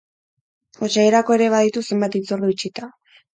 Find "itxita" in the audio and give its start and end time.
2.57-2.91